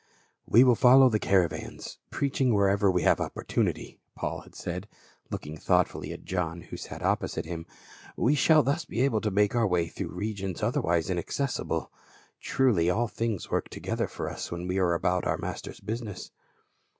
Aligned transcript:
"We 0.47 0.63
will 0.63 0.73
follow 0.73 1.09
the 1.09 1.19
caravans, 1.19 1.99
preaching 2.09 2.51
wherever 2.55 2.89
we 2.89 3.03
have 3.03 3.21
opportunity," 3.21 3.99
Paul 4.15 4.41
had 4.41 4.55
said, 4.55 4.87
looking 5.29 5.57
thought 5.57 5.87
fully 5.87 6.11
at 6.11 6.25
John, 6.25 6.61
who 6.61 6.75
sat 6.77 7.03
opposite 7.03 7.45
him." 7.45 7.67
We 8.25 8.33
shall 8.33 8.63
thus 8.63 8.83
be 8.83 9.01
able 9.01 9.21
to 9.21 9.29
make 9.29 9.53
our 9.53 9.67
way 9.67 9.85
through 9.89 10.15
regions 10.15 10.63
otherwise 10.63 11.11
inaccessible. 11.11 11.91
Truly, 12.39 12.89
all 12.89 13.07
things 13.07 13.51
work 13.51 13.69
together 13.69 14.07
for 14.07 14.27
us 14.27 14.49
when 14.51 14.65
we 14.67 14.79
are 14.79 14.95
about 14.95 15.27
our 15.27 15.37
Master's 15.37 15.79
business." 15.79 16.31